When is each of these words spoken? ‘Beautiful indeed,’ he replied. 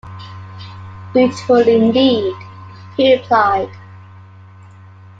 ‘Beautiful 1.13 1.59
indeed,’ 1.67 2.33
he 2.97 3.15
replied. 3.17 3.69